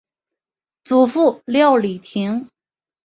[0.83, 2.49] 祖父廖礼庭。